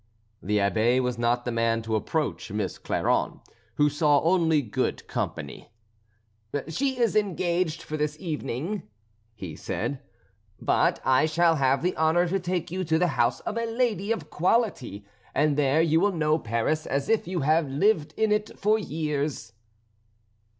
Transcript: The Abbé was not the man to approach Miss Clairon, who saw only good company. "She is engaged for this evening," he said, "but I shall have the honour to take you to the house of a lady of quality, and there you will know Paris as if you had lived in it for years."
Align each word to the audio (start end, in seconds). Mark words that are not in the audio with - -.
The 0.41 0.57
Abbé 0.57 0.99
was 0.99 1.19
not 1.19 1.45
the 1.45 1.51
man 1.51 1.83
to 1.83 1.95
approach 1.95 2.51
Miss 2.51 2.79
Clairon, 2.79 3.39
who 3.75 3.87
saw 3.87 4.19
only 4.21 4.63
good 4.63 5.05
company. 5.07 5.69
"She 6.69 6.97
is 6.97 7.15
engaged 7.15 7.83
for 7.83 7.97
this 7.97 8.19
evening," 8.19 8.81
he 9.35 9.55
said, 9.55 9.99
"but 10.59 10.99
I 11.05 11.27
shall 11.27 11.57
have 11.57 11.83
the 11.83 11.95
honour 11.97 12.27
to 12.29 12.39
take 12.39 12.71
you 12.71 12.83
to 12.83 12.97
the 12.97 13.09
house 13.09 13.41
of 13.41 13.59
a 13.59 13.65
lady 13.71 14.11
of 14.11 14.31
quality, 14.31 15.05
and 15.35 15.55
there 15.55 15.83
you 15.83 15.99
will 15.99 16.13
know 16.13 16.39
Paris 16.39 16.87
as 16.87 17.07
if 17.07 17.27
you 17.27 17.41
had 17.41 17.69
lived 17.69 18.15
in 18.17 18.31
it 18.31 18.57
for 18.59 18.79
years." 18.79 19.53